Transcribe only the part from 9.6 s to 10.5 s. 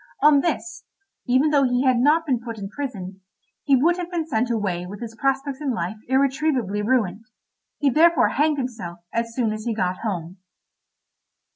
he got home.